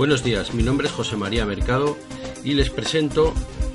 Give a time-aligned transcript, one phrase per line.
[0.00, 1.94] Buenos días, mi nombre es José María Mercado
[2.42, 3.34] y les presento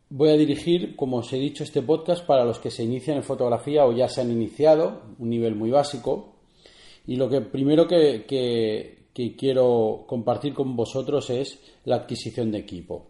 [0.09, 3.23] Voy a dirigir, como os he dicho, este podcast para los que se inician en
[3.23, 6.35] fotografía o ya se han iniciado, un nivel muy básico.
[7.07, 8.25] Y lo que primero que,
[9.35, 13.07] quiero compartir con vosotros es la adquisición de equipo.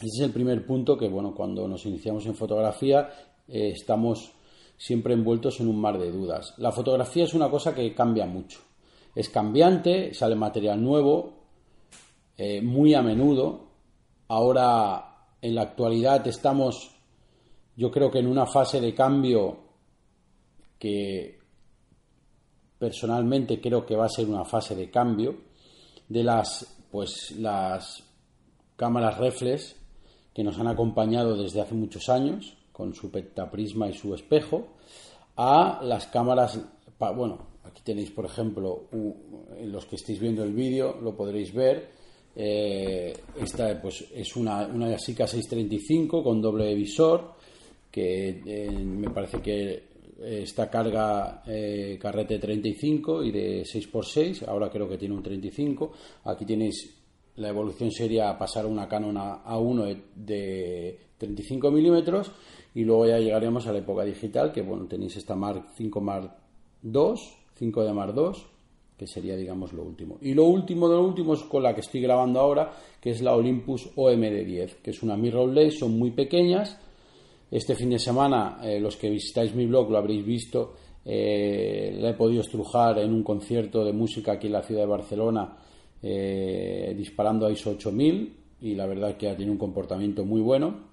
[0.00, 3.08] Ese es el primer punto que, bueno, cuando nos iniciamos en fotografía
[3.46, 4.32] eh, estamos
[4.76, 6.54] siempre envueltos en un mar de dudas.
[6.58, 8.60] La fotografía es una cosa que cambia mucho.
[9.14, 11.32] Es cambiante, sale material nuevo,
[12.36, 13.68] eh, muy a menudo.
[14.28, 15.07] Ahora
[15.40, 16.94] en la actualidad estamos,
[17.76, 19.58] yo creo que en una fase de cambio
[20.78, 21.38] que
[22.78, 25.36] personalmente creo que va a ser una fase de cambio
[26.08, 28.04] de las pues las
[28.76, 29.76] cámaras reflex
[30.32, 34.68] que nos han acompañado desde hace muchos años con su pentaprisma y su espejo
[35.36, 36.60] a las cámaras
[36.98, 38.88] bueno aquí tenéis por ejemplo
[39.60, 41.97] los que estéis viendo el vídeo lo podréis ver
[42.40, 47.32] eh, esta pues, es una, una Yasica 635 con doble visor,
[47.90, 51.42] que eh, me parece que eh, esta carga
[51.98, 55.92] carrete 35 y de 6x6, ahora creo que tiene un 35.
[56.26, 56.94] Aquí tenéis
[57.34, 62.30] la evolución sería pasar una Canon A1 de 35 milímetros
[62.72, 66.36] y luego ya llegaremos a la época digital, que bueno, tenéis esta Mark 5 Mark
[66.82, 68.57] 2, 5 de Mark 2
[68.98, 70.18] que sería, digamos, lo último.
[70.20, 73.22] Y lo último de lo último es con la que estoy grabando ahora, que es
[73.22, 76.76] la Olympus OMD10, que es una mirrorless, son muy pequeñas.
[77.48, 82.10] Este fin de semana, eh, los que visitáis mi blog lo habréis visto, eh, la
[82.10, 85.56] he podido estrujar en un concierto de música aquí en la ciudad de Barcelona,
[86.02, 90.88] eh, disparando a ISO 8000, y la verdad que ha tenido un comportamiento muy bueno.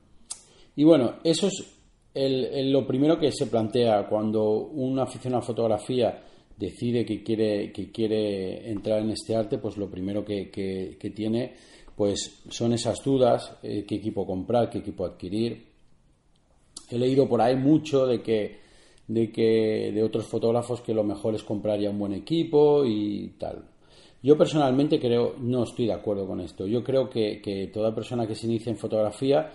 [0.76, 1.66] Y bueno, eso es
[2.14, 6.22] lo primero que se plantea cuando un aficionado a fotografía
[6.58, 11.54] decide que quiere, que quiere entrar en este arte, pues lo primero que, que, tiene
[11.96, 15.66] pues son esas dudas, eh, qué equipo comprar, qué equipo adquirir.
[16.90, 18.60] He leído por ahí mucho de que,
[19.08, 23.36] de que de otros fotógrafos que lo mejor es comprar ya un buen equipo y
[23.40, 23.64] tal.
[24.22, 26.68] Yo personalmente creo, no estoy de acuerdo con esto.
[26.68, 29.52] Yo creo que, que toda persona que se inicia en fotografía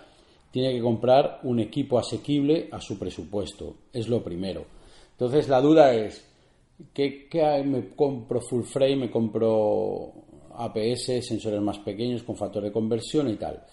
[0.50, 3.75] tiene que comprar un equipo asequible a su presupuesto.
[3.92, 4.64] Es lo primero.
[5.12, 6.29] Entonces la duda es,
[6.92, 7.64] ¿Qué, hay?
[7.64, 10.12] Me compro full frame, me compro
[10.54, 13.64] APS, sensores más pequeños con factor de conversión y tal.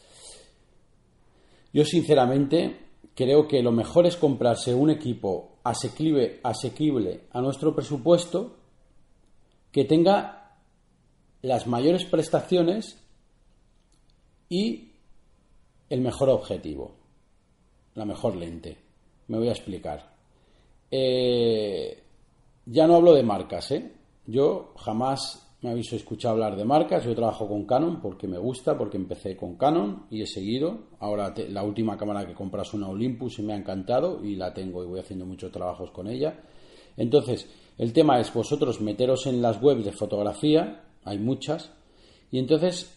[1.74, 2.78] Yo sinceramente
[3.16, 8.56] creo que lo mejor es comprarse un equipo asequible, asequible a nuestro presupuesto
[9.72, 10.58] que tenga
[11.42, 13.04] las mayores prestaciones
[14.50, 14.92] y
[15.90, 16.96] el mejor objetivo,
[17.96, 18.78] la mejor lente.
[19.28, 20.16] Me voy a explicar.
[20.90, 22.04] Eh,
[22.68, 23.92] ya no hablo de marcas, ¿eh?
[24.26, 27.06] Yo jamás me habéis escuchado hablar de marcas.
[27.06, 30.90] Yo trabajo con Canon porque me gusta, porque empecé con Canon y he seguido.
[31.00, 34.84] Ahora la última cámara que compras una Olympus y me ha encantado y la tengo
[34.84, 36.42] y voy haciendo muchos trabajos con ella.
[36.98, 41.72] Entonces, el tema es vosotros meteros en las webs de fotografía, hay muchas,
[42.32, 42.94] y entonces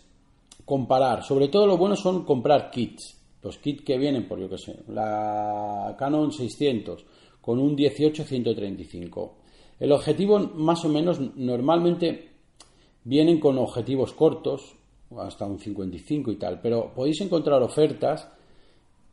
[0.65, 1.23] comparar.
[1.23, 3.19] Sobre todo lo bueno son comprar kits.
[3.43, 7.05] Los kits que vienen por, yo que sé, la Canon 600
[7.41, 9.40] con un 18-135.
[9.81, 12.29] El objetivo más o menos normalmente
[13.03, 14.77] vienen con objetivos cortos,
[15.19, 18.29] hasta un 55 y tal, pero podéis encontrar ofertas,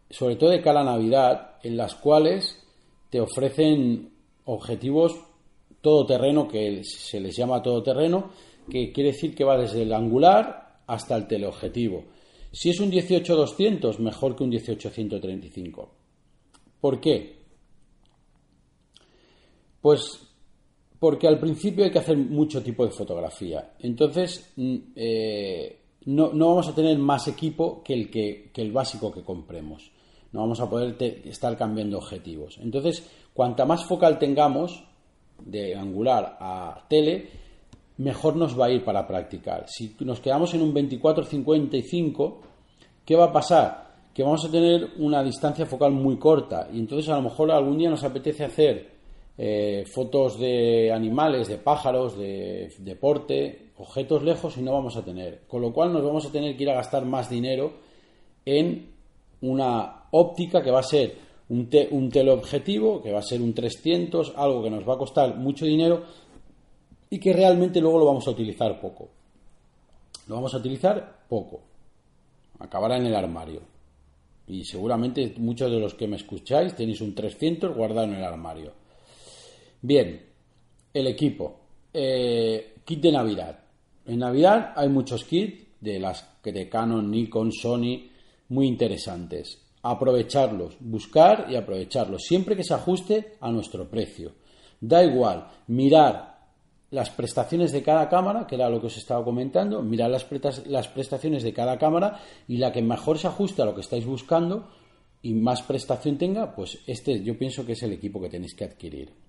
[0.09, 2.63] sobre todo de cara a Navidad, en las cuales
[3.09, 4.11] te ofrecen
[4.45, 5.15] objetivos
[5.81, 8.29] todoterreno, que se les llama todoterreno,
[8.69, 12.03] que quiere decir que va desde el angular hasta el teleobjetivo.
[12.51, 15.87] Si es un 18-200, mejor que un 18-135.
[16.81, 17.37] ¿Por qué?
[19.81, 20.26] Pues
[20.99, 23.73] porque al principio hay que hacer mucho tipo de fotografía.
[23.79, 29.23] Entonces, mm, eh, no, vamos a tener más equipo que el, que, el básico que
[29.23, 29.91] compremos.
[30.31, 30.95] No vamos a poder
[31.25, 32.57] estar cambiando objetivos.
[32.61, 34.83] Entonces, cuanta más focal tengamos,
[35.45, 37.29] de angular a tele,
[37.97, 39.65] mejor nos va a ir para practicar.
[39.67, 42.37] Si nos quedamos en un 24-55,
[43.05, 43.87] ¿qué va a pasar?
[44.13, 47.77] Que vamos a tener una distancia focal muy corta y entonces a lo mejor algún
[47.77, 48.96] día nos apetece hacer
[49.37, 55.41] eh, fotos de animales, de pájaros, de deporte, objetos lejos y no vamos a tener.
[55.47, 57.73] Con lo cual nos vamos a tener que ir a gastar más dinero
[58.45, 58.89] en
[59.41, 61.15] una óptica que va a ser
[61.49, 65.35] un, un teleobjetivo, que va a ser un 300, algo que nos va a costar
[65.35, 66.03] mucho dinero
[67.09, 69.09] y que realmente luego lo vamos a utilizar poco.
[70.27, 71.61] Lo vamos a utilizar poco.
[72.59, 73.61] Acabará en el armario.
[74.47, 78.73] Y seguramente muchos de los que me escucháis tenéis un 300 guardado en el armario.
[79.81, 80.25] Bien,
[80.93, 81.59] el equipo.
[81.93, 83.59] Eh, kit de Navidad.
[84.05, 88.09] En Navidad hay muchos kits de las de Canon, Nikon, Sony,
[88.49, 89.61] muy interesantes.
[89.81, 94.33] Aprovecharlos, buscar y aprovecharlos, siempre que se ajuste a nuestro precio.
[94.79, 96.37] Da igual, mirar
[96.91, 100.25] las prestaciones de cada cámara, que era lo que os estaba comentando, mirar las,
[100.67, 104.05] las prestaciones de cada cámara y la que mejor se ajuste a lo que estáis
[104.05, 104.69] buscando
[105.21, 108.63] y más prestación tenga, pues este yo pienso que es el equipo que tenéis que
[108.63, 109.26] adquirir.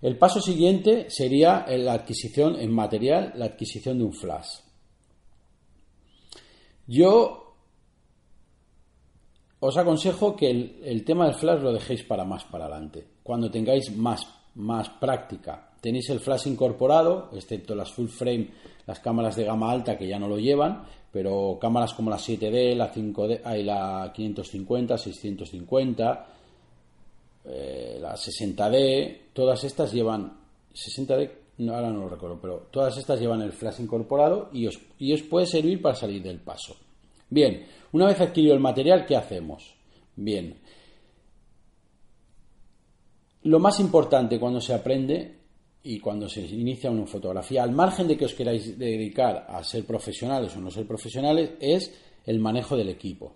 [0.00, 4.60] El paso siguiente sería la adquisición en material, la adquisición de un flash.
[6.86, 7.56] Yo
[9.60, 13.94] os aconsejo que el, tema del flash lo dejéis para más para adelante, cuando tengáis
[13.96, 15.72] más, más práctica.
[15.80, 18.48] Tenéis el flash incorporado, excepto las full frame,
[18.86, 22.74] las cámaras de gama alta que ya no lo llevan, pero cámaras como la 7D,
[22.76, 26.26] la 5D, hay la 550, 650,
[27.48, 30.38] eh, la 60D, todas estas llevan
[30.74, 31.30] 60D,
[31.70, 35.22] ahora no lo recuerdo, pero todas estas llevan el flash incorporado y os, y os
[35.22, 36.76] puede servir para salir del paso.
[37.30, 39.74] Bien, una vez adquirido el material, ¿qué hacemos?
[40.16, 40.58] Bien,
[43.42, 45.38] lo más importante cuando se aprende
[45.82, 49.86] y cuando se inicia una fotografía, al margen de que os queráis dedicar a ser
[49.86, 51.94] profesionales o no ser profesionales, es
[52.26, 53.32] el manejo del equipo.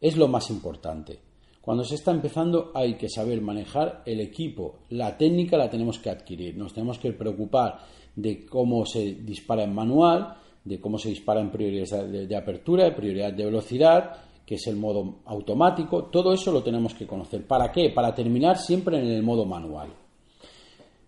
[0.00, 1.18] Es lo más importante.
[1.64, 4.80] Cuando se está empezando hay que saber manejar el equipo.
[4.90, 6.58] La técnica la tenemos que adquirir.
[6.58, 7.78] Nos tenemos que preocupar
[8.14, 12.92] de cómo se dispara en manual, de cómo se dispara en prioridad de, apertura, de
[12.92, 14.12] prioridad de velocidad,
[14.44, 16.04] que es el modo automático.
[16.04, 17.46] Todo eso lo tenemos que conocer.
[17.46, 17.88] ¿Para qué?
[17.88, 19.88] Para terminar siempre en el modo manual.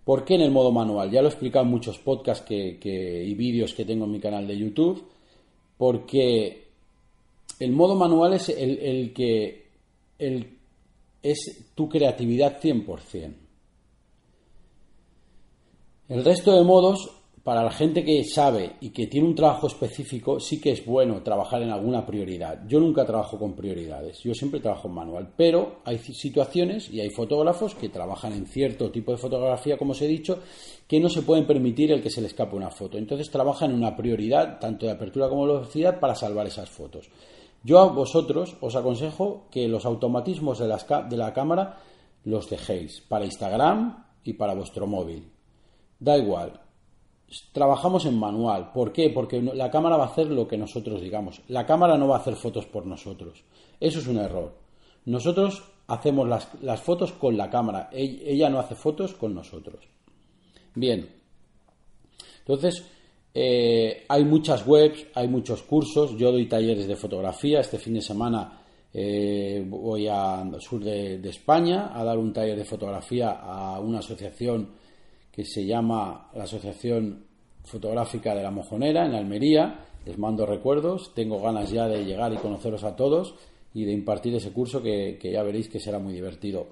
[0.06, 1.10] ¿Por qué en el modo manual?
[1.10, 4.56] Ya lo he explicado en muchos podcasts y vídeos que tengo en mi canal de
[4.56, 5.04] YouTube.
[5.76, 6.68] Porque
[7.60, 9.65] el modo manual es el que
[10.18, 13.34] es tu creatividad 100%.
[16.08, 17.10] El resto de modos,
[17.42, 21.22] para la gente que sabe y que tiene un trabajo específico, sí que es bueno
[21.22, 22.66] trabajar en alguna prioridad.
[22.66, 27.10] Yo nunca trabajo con prioridades, yo siempre trabajo en manual, pero hay situaciones y hay
[27.10, 30.40] fotógrafos que trabajan en cierto tipo de fotografía, como os he dicho,
[30.86, 32.98] que no se pueden permitir el que se le escape una foto.
[32.98, 37.08] Entonces trabajan en una prioridad, tanto de apertura como de velocidad, para salvar esas fotos.
[37.66, 40.68] Yo a vosotros os aconsejo que los automatismos de,
[41.16, 41.82] la cámara
[42.22, 45.32] los dejéis para Instagram y para vuestro móvil.
[45.98, 46.60] Da igual.
[47.50, 48.70] Trabajamos en manual.
[48.70, 49.10] ¿Por qué?
[49.10, 51.42] Porque la cámara va a hacer lo que nosotros digamos.
[51.48, 53.42] La cámara no va a hacer fotos por nosotros.
[53.80, 54.54] Eso es un error.
[55.04, 57.90] Nosotros hacemos las, las fotos con la cámara.
[57.90, 59.88] Ella no hace fotos con nosotros.
[60.76, 61.16] Bien.
[62.46, 62.86] Entonces,
[63.38, 66.16] eh, hay muchas webs, hay muchos cursos.
[66.16, 67.60] Yo doy talleres de fotografía.
[67.60, 68.62] Este fin de semana
[68.94, 74.70] eh, voy al sur de, España a dar un taller de fotografía a una asociación
[75.30, 77.26] que se llama la Asociación
[77.62, 79.84] Fotográfica de la Mojonera en Almería.
[80.06, 81.12] Les mando recuerdos.
[81.14, 83.34] Tengo ganas ya de llegar y conoceros a todos
[83.74, 86.68] y de impartir ese curso que, que ya veréis que será muy divertido.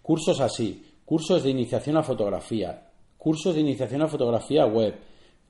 [0.00, 4.94] Cursos así, cursos de iniciación a fotografía, cursos de iniciación a fotografía web,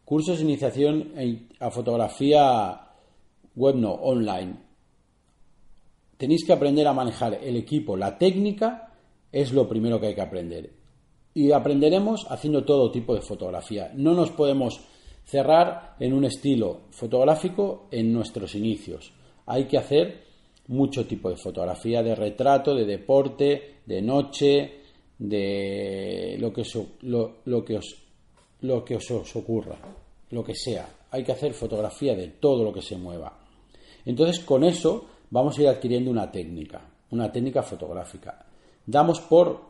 [0.06, 1.12] cursos de iniciación
[1.60, 2.80] a fotografía
[3.56, 4.54] web no, online.
[6.16, 8.94] Tenéis que aprender a manejar el equipo, la técnica
[9.30, 10.72] es lo primero que hay que aprender.
[11.34, 13.92] Y aprenderemos haciendo todo tipo de fotografía.
[13.94, 14.80] No nos podemos
[15.24, 19.12] cerrar en un estilo fotográfico en nuestros inicios.
[19.44, 20.24] Hay que hacer
[20.68, 24.80] mucho tipo de fotografía, de retrato, de deporte, de noche,
[25.18, 26.62] de lo que,
[27.02, 28.05] lo, que, os,
[28.60, 29.76] lo que os ocurra,
[30.30, 30.88] lo que sea.
[31.10, 33.38] Hay que hacer fotografía de todo lo que se mueva.
[34.04, 38.46] Entonces, con eso vamos a ir adquiriendo una técnica, una técnica fotográfica.
[38.84, 39.60] Damos por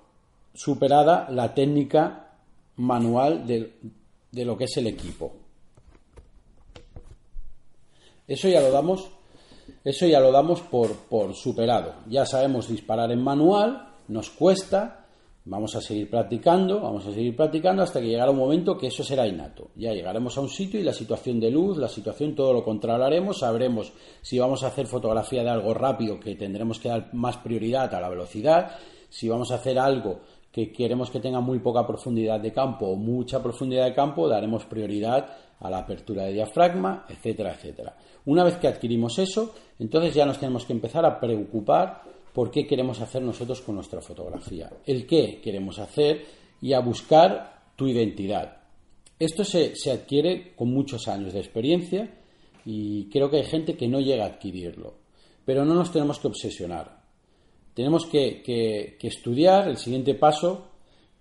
[0.54, 2.38] superada la técnica
[2.76, 3.74] manual de,
[4.30, 5.32] de lo que es el equipo.
[8.26, 9.08] Eso ya lo damos,
[9.84, 11.94] eso ya lo damos por, por superado.
[12.08, 15.05] Ya sabemos disparar en manual, nos cuesta,
[15.48, 19.04] Vamos a seguir practicando, vamos a seguir practicando hasta que llegará un momento que eso
[19.04, 19.70] será innato.
[19.76, 23.38] Ya llegaremos a un sitio y la situación de luz, la situación, todo lo controlaremos,
[23.38, 27.94] sabremos si vamos a hacer fotografía de algo rápido, que tendremos que dar más prioridad
[27.94, 28.72] a la velocidad,
[29.08, 30.18] si vamos a hacer algo
[30.50, 34.64] que queremos que tenga muy poca profundidad de campo o mucha profundidad de campo, daremos
[34.64, 35.28] prioridad
[35.60, 37.96] a la apertura de diafragma, etcétera, etcétera.
[38.24, 42.66] Una vez que adquirimos eso, entonces ya nos tenemos que empezar a preocupar por qué
[42.66, 46.22] queremos hacer nosotros con nuestra fotografía, el qué queremos hacer
[46.60, 48.58] y a buscar tu identidad.
[49.18, 52.10] Esto se, adquiere con muchos años de experiencia
[52.66, 54.92] y creo que hay gente que no llega a adquirirlo,
[55.46, 57.00] pero no nos tenemos que obsesionar.
[57.72, 60.72] Tenemos que, estudiar el siguiente paso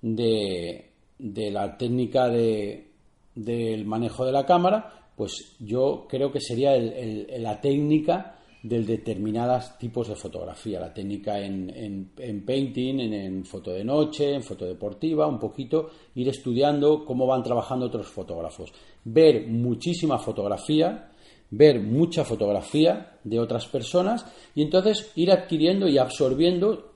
[0.02, 8.36] de, la técnica del manejo de la cámara, pues yo creo que sería la técnica
[8.68, 14.66] de determinados tipos de fotografía, la técnica en, painting, en, foto de noche, en foto
[14.66, 21.12] deportiva, un poquito ir estudiando cómo van trabajando otros fotógrafos, ver muchísima fotografía,
[21.52, 26.92] ver mucha fotografía de otras personas y entonces ir adquiriendo y absorbiendo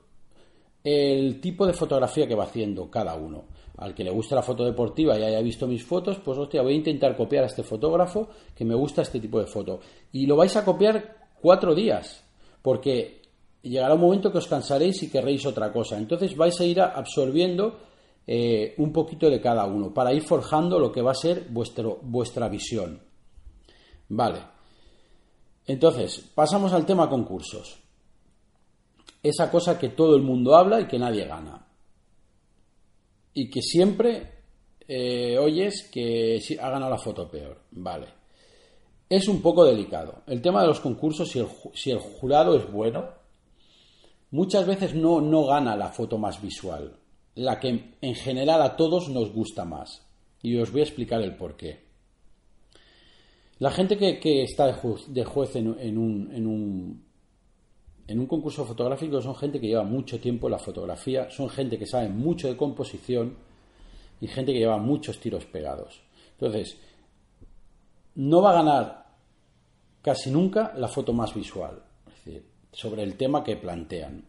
[0.84, 3.44] el tipo de fotografía que va haciendo cada uno.
[3.78, 6.74] Al que le gusta la foto deportiva y haya visto mis fotos, pues hostia, voy
[6.74, 9.80] a intentar copiar a este fotógrafo que me gusta este tipo de foto.
[10.12, 12.24] Y lo vais a copiar cuatro días,
[12.62, 13.22] porque
[13.62, 15.98] llegará un momento que os cansaréis y querréis otra cosa.
[15.98, 17.80] Entonces vais a ir absorbiendo
[18.26, 22.00] eh, un poquito de cada uno para ir forjando lo que va a ser vuestro,
[22.02, 23.02] vuestra visión.
[24.10, 24.40] Vale.
[25.66, 27.80] Entonces, pasamos al tema concursos.
[29.22, 31.68] Esa cosa que todo el mundo habla y que nadie gana.
[33.34, 34.32] Y que siempre
[34.88, 37.60] eh, oyes que ha ganado la foto peor.
[37.72, 38.19] Vale
[39.10, 40.22] es un poco delicado.
[40.28, 41.30] El tema de los concursos,
[41.74, 43.10] si el, jurado es bueno,
[44.32, 46.96] muchas veces no, no gana la foto más visual,
[47.36, 50.06] la que en general a todos nos gusta más.
[50.42, 51.90] Y os voy a explicar el por qué.
[53.58, 57.04] La gente que, está de juez, en, un, en, un,
[58.08, 61.78] en un concurso fotográfico son gente que lleva mucho tiempo en la fotografía, son gente
[61.78, 63.36] que sabe mucho de composición
[64.22, 66.02] y gente que lleva muchos tiros pegados.
[66.40, 66.78] Entonces,
[68.20, 69.06] no va a ganar
[70.02, 74.26] casi nunca la foto más visual, es decir, sobre el tema que plantean.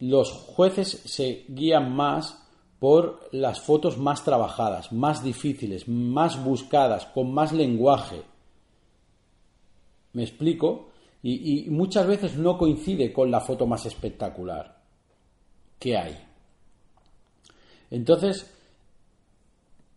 [0.00, 2.38] Los jueces se guían más
[2.78, 8.22] por las fotos más trabajadas, más difíciles, más buscadas, con más lenguaje.
[10.12, 10.90] ¿Me explico?
[11.22, 14.82] Y, muchas veces no coincide con la foto más espectacular
[15.78, 16.16] que hay.
[17.90, 18.52] Entonces,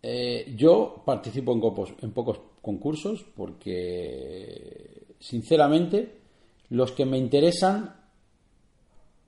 [0.02, 6.20] eh, yo participo en, pocos concursos porque, sinceramente,
[6.68, 7.96] los que me interesan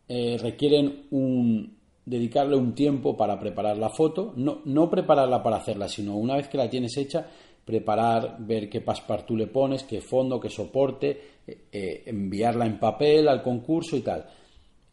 [0.08, 5.88] eh, requieren un, dedicarle un tiempo para preparar la foto, no, no prepararla para hacerla,
[5.88, 7.26] sino una vez que la tienes hecha,
[7.64, 13.42] preparar, ver qué passepartout le pones, qué fondo, qué soporte, eh, enviarla en papel al
[13.42, 14.26] concurso y tal.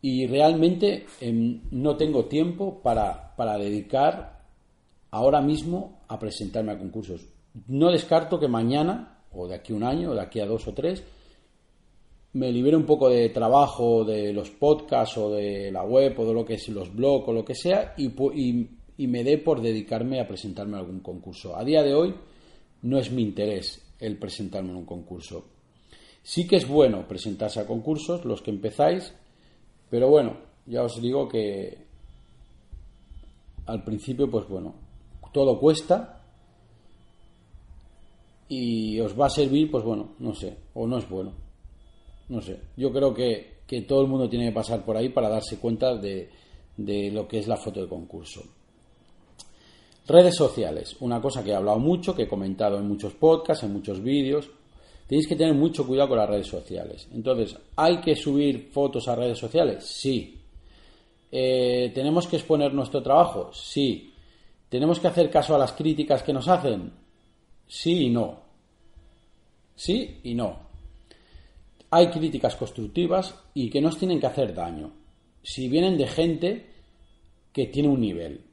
[0.02, 4.40] Y realmente em, no tengo tiempo para, para dedicar
[5.12, 7.39] ahora mismo a presentarme a concursos.
[7.68, 10.68] No descarto que mañana, o de aquí a un año, o de aquí a dos
[10.68, 11.04] o tres,
[12.34, 16.34] me libere un poco de trabajo de los podcasts o de la web o de
[16.34, 18.12] lo que es los blogs o lo que sea y,
[18.98, 21.56] y, me dé por dedicarme a presentarme a algún concurso.
[21.56, 22.14] A día de hoy
[22.84, 25.46] no es mi interés el presentarme en un concurso.
[26.22, 29.12] Sí que es bueno presentarse a concursos, los que empezáis,
[29.90, 30.38] pero bueno,
[30.68, 31.78] ya os digo que
[33.66, 34.76] al principio, pues bueno,
[35.34, 36.19] todo cuesta
[38.50, 41.34] y os va a servir, pues bueno, no sé, o no es bueno,
[42.28, 42.60] no sé.
[42.76, 46.30] Yo creo que, todo el mundo tiene que pasar por ahí para darse cuenta de,
[46.76, 48.42] de lo que es la foto de concurso.
[50.08, 53.74] Redes sociales, una cosa que he hablado mucho, que he comentado en muchos podcasts, en
[53.74, 54.50] muchos vídeos.
[55.06, 57.08] Tenéis que tener mucho cuidado con las redes sociales.
[57.14, 59.86] Entonces, ¿hay que subir fotos a redes sociales?
[59.86, 60.40] Sí.
[61.32, 63.52] Eh, ¿Tenemos que exponer nuestro trabajo?
[63.54, 64.12] Sí.
[64.68, 66.92] ¿Tenemos que hacer caso a las críticas que nos hacen?
[67.70, 68.40] Sí y no.
[69.76, 70.68] Sí y no.
[71.92, 74.92] Hay críticas constructivas y que nos tienen que hacer daño.
[75.44, 76.66] Si vienen de gente
[77.54, 78.44] que tiene un nivel.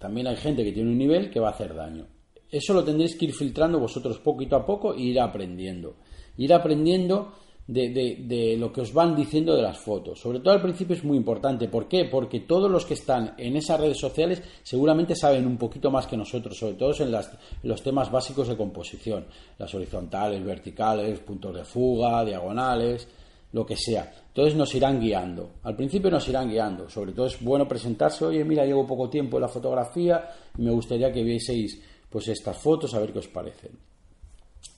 [0.00, 2.06] También hay gente que tiene un nivel que va a hacer daño.
[2.50, 5.96] Eso lo tendréis que ir filtrando vosotros poquito a poco e ir aprendiendo.
[6.36, 7.34] Ir aprendiendo
[7.66, 10.20] de, lo que os van diciendo de las fotos.
[10.20, 11.68] Sobre todo al principio es muy importante.
[11.68, 12.04] ¿Por qué?
[12.04, 16.16] Porque todos los que están en esas redes sociales seguramente saben un poquito más que
[16.16, 17.14] nosotros, sobre todo en,
[17.62, 19.26] los temas básicos de composición.
[19.58, 23.08] Las horizontales, verticales, puntos de fuga, diagonales,
[23.52, 24.12] lo que sea.
[24.28, 25.52] Entonces nos irán guiando.
[25.62, 26.90] Al principio nos irán guiando.
[26.90, 30.28] Sobre todo es bueno presentarse, oye, mira, llevo poco tiempo en la fotografía
[30.58, 31.80] y me gustaría que vieseis
[32.10, 33.72] pues estas fotos a ver qué os parecen.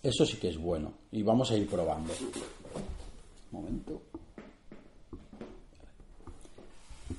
[0.03, 2.13] Eso sí que es bueno y vamos a ir probando
[3.51, 4.03] momento.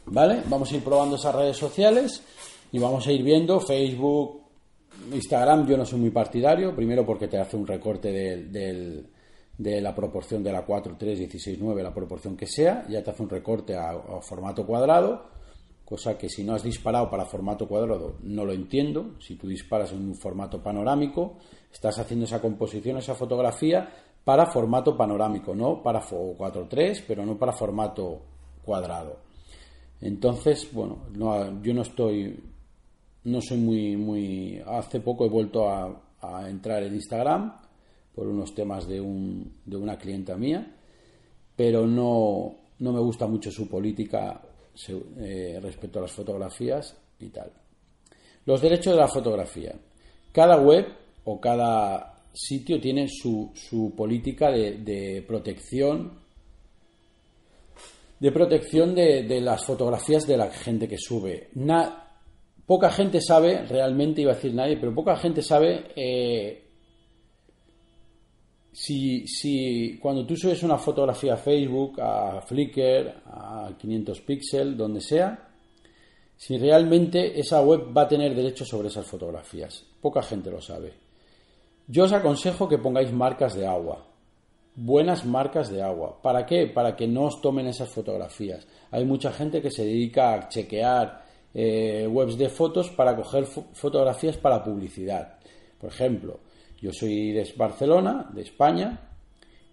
[0.06, 0.42] ¿Vale?
[0.48, 2.24] Vamos a ir probando esas redes sociales
[2.72, 4.42] y vamos a ir viendo Facebook,
[5.12, 5.68] Instagram.
[5.68, 10.52] Yo no soy muy partidario, primero porque te hace un recorte de la proporción de
[10.52, 14.22] la 4, 3, 16, 9, la proporción que sea, ya te hace un recorte a
[14.22, 15.26] formato cuadrado,
[15.84, 19.16] cosa que si no has disparado para formato cuadrado no lo entiendo.
[19.20, 21.38] Si tú disparas en un formato panorámico,
[21.72, 23.90] estás haciendo esa composición, esa fotografía
[24.28, 28.20] para formato panorámico, no para 4.3, pero no para formato
[28.62, 29.20] cuadrado.
[30.02, 30.98] Entonces, bueno,
[31.64, 32.38] yo no estoy,
[33.24, 34.62] no soy muy, muy.
[34.68, 36.04] Hace poco he vuelto a,
[36.50, 37.56] entrar en Instagram
[38.14, 40.76] por unos temas de, un, de una clienta mía,
[41.56, 44.42] pero no, no me gusta mucho su política
[45.20, 47.50] eh, respecto a las fotografías y tal.
[48.44, 49.74] Los derechos de la fotografía.
[50.34, 50.86] Cada web
[51.24, 53.52] o cada sitio tiene su,
[53.96, 56.20] política de, protección
[58.20, 61.50] de protección de, las fotografías de la gente que sube.
[62.66, 66.64] poca gente sabe, realmente iba a decir nadie, pero poca gente sabe eh,
[68.72, 75.02] si, si, cuando tú subes una fotografía a Facebook, a Flickr, a 500 píxeles, donde
[75.02, 75.50] sea,
[76.36, 79.84] si realmente esa web va a tener derecho sobre esas fotografías.
[80.00, 81.07] Poca gente lo sabe.
[81.88, 84.06] Yo os aconsejo que pongáis marcas de agua,
[84.76, 86.22] buenas marcas de agua.
[86.22, 86.68] ¿Para qué?
[86.68, 88.68] Para que no os tomen esas fotografías.
[88.92, 91.24] Hay mucha gente que se dedica a chequear
[91.54, 95.40] eh, webs de fotos para coger fotografías para publicidad.
[95.80, 96.40] Por ejemplo,
[96.82, 99.08] yo soy de Barcelona, de España,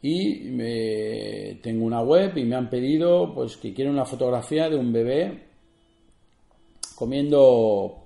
[0.01, 4.93] y tengo una web y me han pedido pues que quieren una fotografía de un
[4.93, 5.45] bebé
[6.95, 8.04] comiendo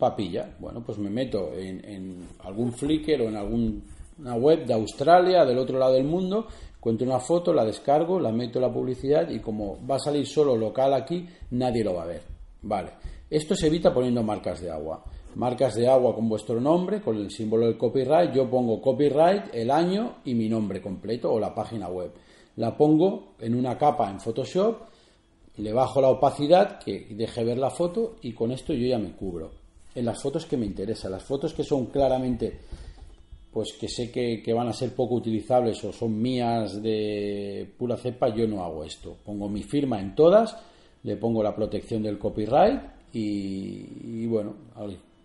[0.00, 0.56] papilla.
[0.58, 5.78] Bueno, pues me meto en, algún Flickr o en alguna web de Australia, del otro
[5.78, 6.48] lado del mundo,
[6.80, 10.26] cuento una foto, la descargo, la meto en la publicidad y como va a salir
[10.26, 12.22] solo local aquí, nadie lo va a ver.
[12.62, 12.90] Vale.
[13.30, 15.04] Esto se evita poniendo marcas de agua.
[15.36, 18.32] Marcas de agua con vuestro nombre, con el símbolo del copyright.
[18.32, 22.10] Yo pongo copyright, el año y mi nombre completo o la página web.
[22.56, 24.78] La pongo en una capa en Photoshop,
[25.58, 29.12] le bajo la opacidad que deje ver la foto y con esto yo ya me
[29.12, 29.59] cubro
[29.94, 31.12] en las fotos que me interesan.
[31.12, 32.60] Las fotos que son claramente,
[33.52, 38.34] pues que sé que, van a ser poco utilizables o son mías de pura cepa,
[38.34, 39.16] yo no hago esto.
[39.24, 40.56] Pongo mi firma en todas,
[41.02, 42.80] le pongo la protección del copyright
[43.12, 44.54] y bueno,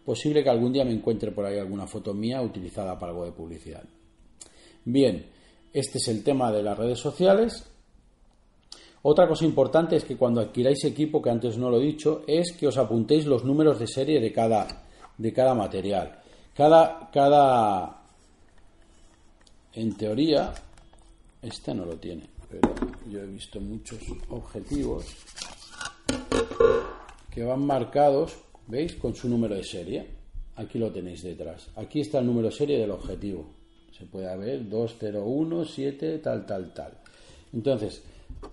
[0.05, 3.31] posible que algún día me encuentre por ahí alguna foto mía utilizada para algo de
[3.31, 3.83] publicidad.
[4.85, 5.25] Bien,
[5.73, 7.65] este es el tema de las redes sociales.
[9.07, 12.53] Otra cosa importante es que cuando adquiráis equipo, que antes no lo he dicho, es
[12.53, 14.65] que os apuntéis los números de serie de cada,
[15.15, 16.23] de cada material.
[16.55, 18.01] Cada, cada,
[19.73, 20.51] en teoría,
[21.39, 22.73] este no lo tiene, pero
[23.07, 25.05] yo he visto muchos objetivos
[27.29, 28.95] que van marcados, ¿veis?
[28.95, 30.07] Con su número de serie.
[30.55, 31.69] Aquí lo tenéis detrás.
[31.75, 33.45] Aquí está el número de serie del objetivo.
[33.95, 36.91] Se puede ver 201, 7, tal, tal, tal.
[37.53, 38.01] Entonces,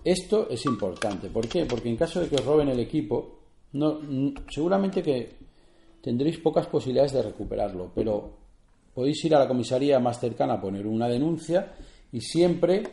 [0.03, 1.29] esto es importante.
[1.29, 1.65] ¿Por qué?
[1.65, 3.39] Porque en caso de que os roben el equipo,
[3.73, 3.99] no,
[4.49, 5.29] seguramente que
[6.01, 8.31] tendréis pocas posibilidades de recuperarlo, pero
[8.93, 11.73] podéis ir a la comisaría más cercana a poner una denuncia
[12.11, 12.83] y siempre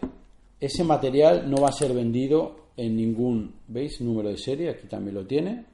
[0.61, 4.01] ese material no va a ser vendido en ningún, ¿veis?
[4.01, 5.65] Número de serie, aquí también lo tiene.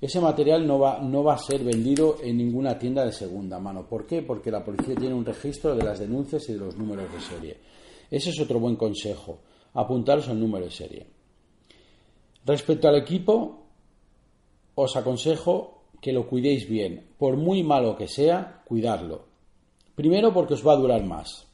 [0.00, 3.86] Ese material no va, no va a ser vendido en ninguna tienda de segunda mano.
[3.88, 4.22] ¿Por qué?
[4.22, 7.56] Porque la policía tiene un registro de las denuncias y de los números de serie.
[8.10, 9.38] Ese es otro buen consejo
[9.74, 11.06] apuntaros el número de serie.
[12.46, 13.66] Respecto al equipo,
[14.74, 17.06] os aconsejo que lo cuidéis bien.
[17.18, 19.24] Por muy malo que sea, cuidarlo.
[19.94, 21.46] Primero porque os va a durar más.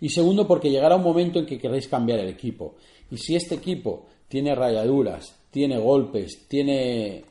[0.00, 2.76] Y segundo porque llegará un momento en que queréis cambiar el equipo.
[3.10, 7.24] Y si este equipo tiene rayaduras, tiene golpes, tiene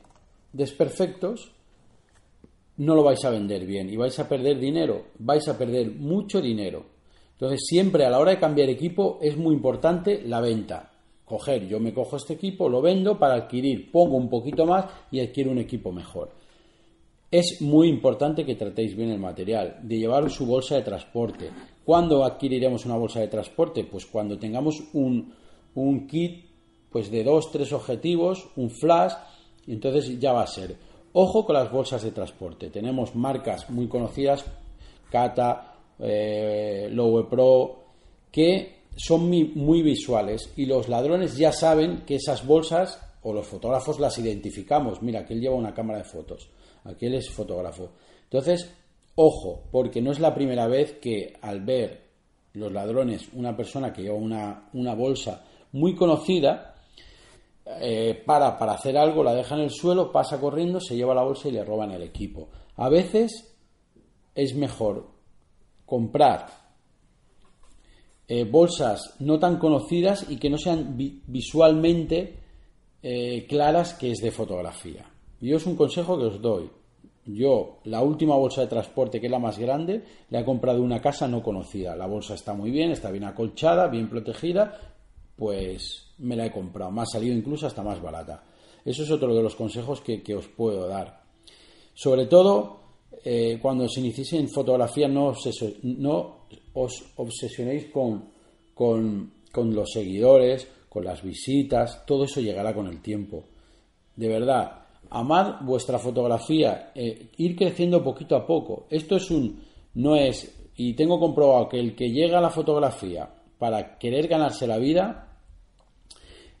[0.52, 1.52] desperfectos,
[2.76, 6.40] no lo vais a vender bien y vais a perder dinero, vais a perder mucho
[6.40, 6.84] dinero.
[7.40, 10.90] Entonces siempre a la hora de cambiar equipo es muy importante la venta.
[11.24, 15.20] Coger, yo me cojo este equipo, lo vendo para adquirir, pongo un poquito más y
[15.20, 16.32] adquiero un equipo mejor.
[17.30, 21.48] Es muy importante que tratéis bien el material, de llevar su bolsa de transporte.
[21.82, 23.84] ¿Cuándo adquiriremos una bolsa de transporte?
[23.84, 25.32] Pues cuando tengamos un,
[25.76, 26.44] un kit
[26.90, 29.14] pues de dos, tres objetivos, un flash,
[29.66, 30.76] entonces ya va a ser.
[31.14, 32.68] Ojo con las bolsas de transporte.
[32.68, 34.44] Tenemos marcas muy conocidas,
[35.10, 35.69] Kata,
[36.02, 37.84] eh, Lowe Pro,
[38.30, 44.00] que son muy visuales y los ladrones ya saben que esas bolsas o los fotógrafos
[44.00, 45.02] las identificamos.
[45.02, 46.50] Mira, que él lleva una cámara de fotos
[46.84, 47.90] aquel es fotógrafo.
[48.24, 48.72] Entonces,
[49.14, 52.08] ojo, porque no es la primera vez que al ver
[52.54, 56.74] los ladrones una persona que lleva una, bolsa muy conocida,
[57.80, 61.22] eh, para, para hacer algo, la deja en el suelo, pasa corriendo, se lleva la
[61.22, 62.48] bolsa y le roban el equipo.
[62.76, 63.54] A veces
[64.34, 65.19] es mejor
[65.90, 66.46] comprar
[68.28, 72.38] eh, bolsas no tan conocidas y que no sean visualmente
[73.02, 75.04] eh, claras que es de fotografía.
[75.40, 76.70] Yo es un consejo que os doy.
[77.26, 81.00] Yo, la última bolsa de transporte, que es la más grande, la he comprado una
[81.00, 81.96] casa no conocida.
[81.96, 84.78] La bolsa está muy bien, está bien acolchada, bien protegida,
[85.34, 86.92] pues me la he comprado.
[86.92, 88.44] Me ha salido incluso hasta más barata.
[88.84, 91.22] Eso es otro de los consejos que, os puedo dar.
[91.94, 92.79] Sobre todo,
[93.24, 95.26] eh, cuando os iniciéis en fotografía, no
[96.72, 103.44] os, obsesionéis con, los seguidores, con las visitas, todo eso llegará con el tiempo.
[104.16, 108.86] De verdad, amar vuestra fotografía, eh, ir creciendo poquito a poco.
[108.88, 109.60] Esto es un,
[109.94, 114.66] no es, y tengo comprobado que el que llega a la fotografía para querer ganarse
[114.66, 115.26] la vida,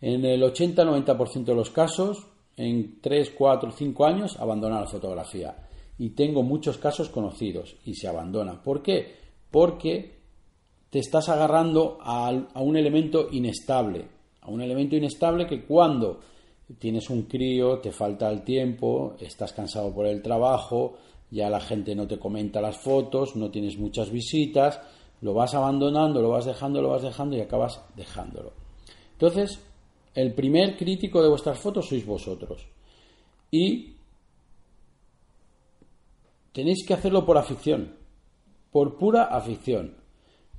[0.02, 5.54] en el 80-90% de los casos, en 3, 4, 5 años, abandona la fotografía.
[6.00, 8.62] Y tengo muchos casos conocidos y se abandonan.
[8.62, 9.16] ¿Por qué?
[9.50, 10.18] Porque
[10.88, 14.06] te estás agarrando a, a un elemento inestable,
[14.40, 16.20] a un elemento inestable que cuando
[16.78, 20.96] tienes un crío, te falta el tiempo, estás cansado por el trabajo,
[21.30, 24.80] ya la gente no te comenta las fotos, no tienes muchas visitas,
[25.20, 28.52] lo vas abandonando, lo vas dejando, lo vas dejando y acabas dejándolo.
[29.12, 29.60] Entonces,
[30.14, 32.66] el primer crítico de vuestras fotos sois vosotros.
[33.50, 33.96] Y
[36.52, 37.96] tenéis que hacerlo por afición,
[38.70, 40.00] por pura afición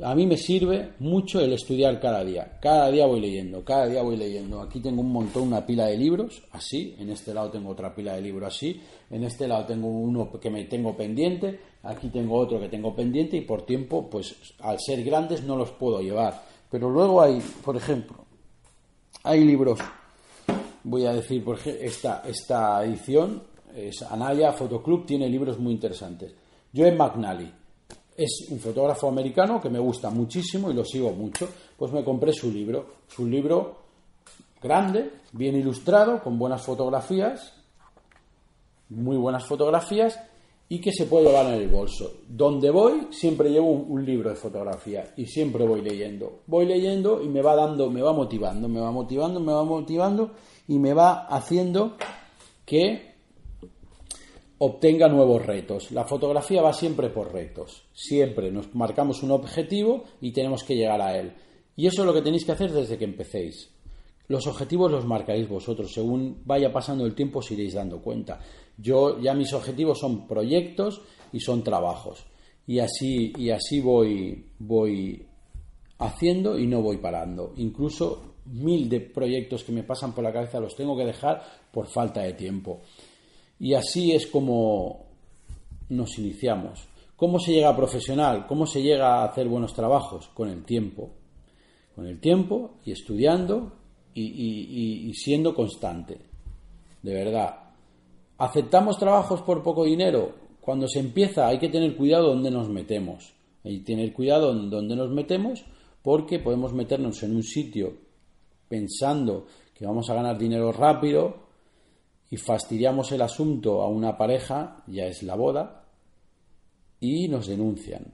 [0.04, 2.58] a mí me sirve mucho el estudiar cada día.
[2.60, 4.62] Cada día voy leyendo, cada día voy leyendo.
[4.62, 6.96] Aquí tengo un montón, una pila de libros, así.
[6.98, 8.82] En este lado tengo otra pila de libros así.
[9.10, 11.60] En este lado tengo uno que me tengo pendiente.
[11.84, 15.72] Aquí tengo otro que tengo pendiente y por tiempo, pues al ser grandes no los
[15.72, 16.42] puedo llevar.
[16.70, 18.26] Pero luego hay, por ejemplo,
[19.24, 19.80] hay libros.
[20.84, 23.44] Voy a decir, por ejemplo, esta, esta edición
[23.76, 26.34] es Anaya Fotoclub, tiene libros muy interesantes.
[26.76, 27.52] Joe McNally
[28.16, 32.34] es un fotógrafo americano que me gusta muchísimo y lo sigo mucho, pues me compré
[32.34, 33.82] su libro, su libro
[34.62, 37.54] grande, bien ilustrado, con buenas fotografías,
[38.90, 40.20] muy buenas fotografías
[40.70, 42.20] y que se puede llevar en el bolso.
[42.30, 46.44] Donde voy siempre llevo un, libro de fotografía y siempre voy leyendo.
[46.48, 50.32] Voy leyendo y me va dando, me va motivando, me va motivando, me va motivando
[50.68, 51.98] y me va haciendo
[52.66, 53.11] que
[54.64, 55.92] obtenga nuevos retos.
[55.92, 57.82] La fotografía va siempre por retos.
[57.94, 61.34] Siempre nos marcamos un objetivo y tenemos que llegar a él.
[61.76, 63.72] Y eso es lo que tenéis que hacer desde que empecéis.
[64.28, 65.92] Los objetivos los marcaréis vosotros.
[65.92, 68.40] Según vaya pasando el tiempo os iréis dando cuenta.
[68.78, 71.02] Yo ya mis objetivos son proyectos
[71.34, 72.24] y son trabajos.
[72.68, 75.26] Y así, y así voy, voy
[75.98, 77.54] haciendo y no voy parando.
[77.58, 81.88] Incluso mil de proyectos que me pasan por la cabeza los tengo que dejar por
[81.88, 82.82] falta de tiempo.
[83.62, 85.06] Y así es como
[85.90, 86.88] nos iniciamos.
[87.16, 88.48] ¿Cómo se llega a profesional?
[88.48, 90.30] ¿Cómo se llega a hacer buenos trabajos?
[90.34, 91.12] Con el tiempo.
[91.96, 93.74] Con el tiempo y estudiando
[94.16, 96.18] y, siendo constante.
[97.04, 97.56] De verdad.
[98.40, 100.34] ¿Aceptamos trabajos por poco dinero?
[100.60, 103.32] Cuando se empieza hay que tener cuidado donde nos metemos.
[103.64, 105.64] Hay que tener cuidado donde nos metemos
[106.02, 107.94] porque podemos meternos en un sitio
[108.68, 109.46] pensando
[109.76, 111.41] que vamos a ganar dinero rápido
[112.32, 115.84] y fastidiamos el asunto a una pareja, ya es la boda,
[117.02, 118.14] y nos denuncian.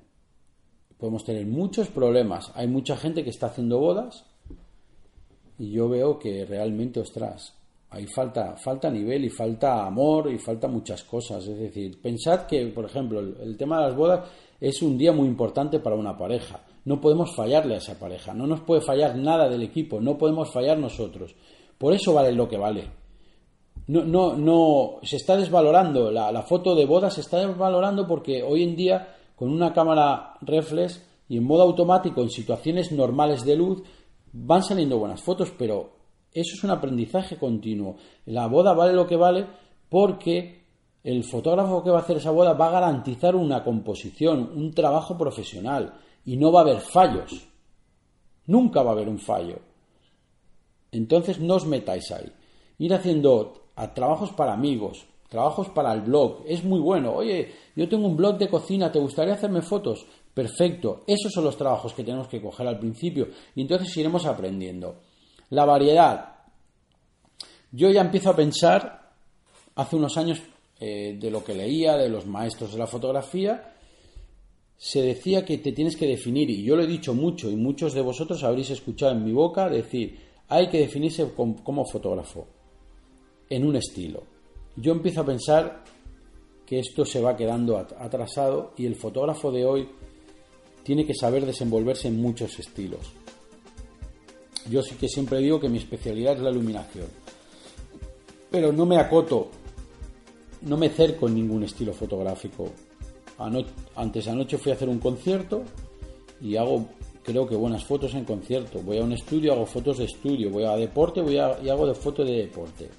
[0.97, 2.51] Podemos tener muchos problemas.
[2.55, 4.25] Hay mucha gente que está haciendo bodas
[5.59, 7.53] y yo veo que realmente, ostras,
[7.91, 11.45] ahí falta, falta nivel y falta amor y falta muchas cosas.
[11.45, 14.27] Es decir, pensad que, por ejemplo, el, tema de las bodas
[14.59, 16.61] es un día muy importante para una pareja.
[16.85, 20.51] No podemos fallarle a esa pareja, no nos puede fallar nada del equipo, no podemos
[20.51, 21.35] fallar nosotros.
[21.77, 22.96] Por eso vale lo que vale.
[23.87, 28.63] No, no, no, se está desvalorando, la, foto de boda se está desvalorando porque hoy
[28.63, 33.83] en día con una cámara reflex y en modo automático en situaciones normales de luz
[34.33, 35.91] van saliendo buenas fotos, pero
[36.33, 37.95] eso es un aprendizaje continuo.
[38.25, 39.47] La boda vale lo que vale
[39.89, 40.65] porque
[41.03, 45.17] el fotógrafo que va a hacer esa boda va a garantizar una composición, un trabajo
[45.17, 45.93] profesional
[46.25, 47.47] y no va a haber fallos.
[48.47, 49.59] Nunca va a haber un fallo.
[50.91, 52.29] Entonces no os metáis ahí.
[52.79, 57.13] Ir haciendo trabajos para amigos, trabajos para el blog, es muy bueno.
[57.13, 60.05] Oye, yo tengo un blog de cocina, ¿te gustaría hacerme fotos?
[60.33, 64.95] Perfecto, esos son los trabajos que tenemos que coger al principio y entonces iremos aprendiendo.
[65.49, 66.35] La variedad.
[67.71, 69.11] Yo ya empiezo a pensar,
[69.75, 70.41] hace unos años,
[70.79, 73.73] eh, de lo que leía, de los maestros de la fotografía,
[74.77, 77.93] se decía que te tienes que definir, y yo lo he dicho mucho, y muchos
[77.93, 82.47] de vosotros habréis escuchado en mi boca decir, hay que definirse como fotógrafo,
[83.49, 84.23] en un estilo.
[84.75, 85.83] Yo empiezo a pensar
[86.65, 89.89] que esto se va quedando atrasado y el fotógrafo de hoy
[90.83, 93.13] tiene que saber desenvolverse en muchos estilos.
[94.69, 97.07] Yo sí que siempre digo que mi especialidad es la iluminación,
[98.51, 99.49] pero no me acoto,
[100.61, 102.69] no me cerco en ningún estilo fotográfico.
[103.95, 105.63] antes anoche fui a hacer un concierto
[106.41, 106.87] y hago
[107.27, 108.79] creo que buenas fotos en concierto.
[108.81, 110.49] Voy a un estudio, hago fotos de estudio.
[110.49, 112.89] Voy a deporte voy y hago de foto de deporte.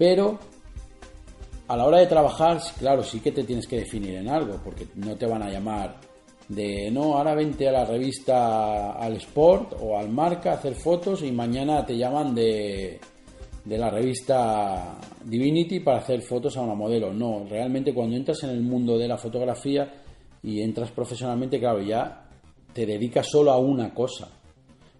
[0.00, 0.38] Pero
[1.68, 4.86] a la hora de trabajar, claro, sí que te tienes que definir en algo, porque
[4.94, 6.00] no te van a llamar
[6.48, 11.22] de no, ahora vente a la revista al Sport o al Marca a hacer fotos
[11.22, 12.98] y mañana te llaman de,
[13.62, 17.12] de la revista Divinity para hacer fotos a una modelo.
[17.12, 20.02] No, realmente cuando entras en el mundo de la fotografía
[20.42, 22.26] y entras profesionalmente, claro, ya
[22.72, 24.30] te dedicas solo a una cosa,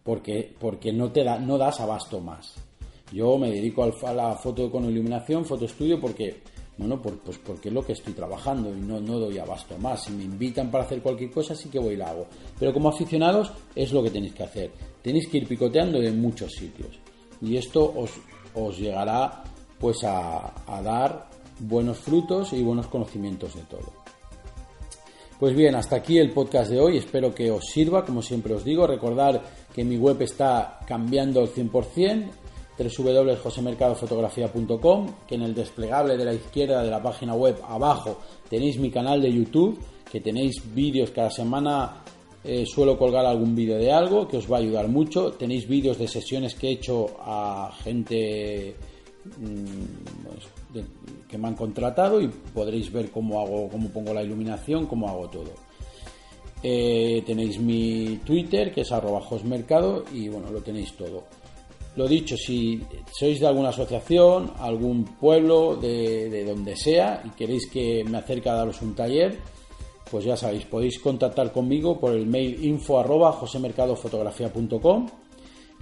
[0.04, 2.69] porque, porque no, te da, no das abasto más.
[3.12, 6.42] Yo me dedico a la foto con iluminación, foto estudio, porque,
[6.78, 10.04] bueno, pues porque es lo que estoy trabajando y no, no doy abasto más.
[10.04, 12.26] Si me invitan para hacer cualquier cosa, sí que voy y la hago.
[12.58, 14.70] Pero como aficionados, es lo que tenéis que hacer.
[15.02, 16.98] Tenéis que ir picoteando en muchos sitios.
[17.42, 18.12] Y esto os,
[18.54, 19.42] os llegará
[19.78, 23.92] pues a, a dar buenos frutos y buenos conocimientos de todo.
[25.40, 26.98] Pues bien, hasta aquí el podcast de hoy.
[26.98, 28.86] Espero que os sirva, como siempre os digo.
[28.86, 29.42] Recordar
[29.74, 32.26] que mi web está cambiando al 100%,
[32.88, 38.90] www.josemercadofotografía.com, que en el desplegable de la izquierda de la página web abajo tenéis mi
[38.90, 39.78] canal de YouTube,
[40.10, 42.04] que tenéis vídeos cada semana.
[42.42, 45.32] Eh, suelo colgar algún vídeo de algo que os va a ayudar mucho.
[45.32, 48.74] Tenéis vídeos de sesiones que he hecho a gente
[49.38, 50.48] mm, pues,
[51.28, 55.28] que me han contratado y podréis ver cómo hago, cómo pongo la iluminación, cómo hago
[55.28, 55.52] todo.
[56.62, 61.24] Eh, tenéis mi Twitter, que es arroba mercado y bueno, lo tenéis todo.
[62.00, 62.80] Lo dicho, si
[63.12, 68.54] sois de alguna asociación, algún pueblo, de, donde sea, y queréis que me acerque a
[68.54, 69.36] daros un taller,
[70.10, 75.10] pues ya sabéis, podéis contactar conmigo por el mail info arroba josemercadofotografía.com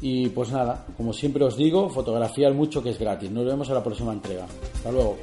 [0.00, 3.30] y pues nada, como siempre os digo, fotografiar mucho que es gratis.
[3.30, 4.48] Nos vemos en la próxima entrega.
[4.74, 5.18] Hasta luego.